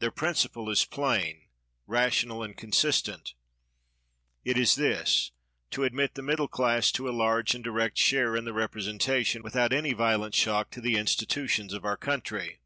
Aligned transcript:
Their 0.00 0.10
principle 0.10 0.68
is 0.68 0.84
plain, 0.84 1.42
rational, 1.86 2.42
and 2.42 2.56
consistent. 2.56 3.34
It 4.44 4.58
is 4.58 4.74
this: 4.74 5.30
to 5.70 5.84
admit 5.84 6.14
the 6.16 6.22
middle 6.24 6.48
class 6.48 6.90
to 6.90 7.08
a 7.08 7.14
large 7.16 7.54
and 7.54 7.62
direct 7.62 7.96
share 7.96 8.34
in 8.34 8.44
the 8.44 8.52
representation, 8.52 9.44
without 9.44 9.72
any 9.72 9.92
violent 9.92 10.34
shock 10.34 10.70
to 10.72 10.80
the 10.80 10.96
institutions 10.96 11.72
of 11.72 11.84
our 11.84 11.96
country. 11.96 12.58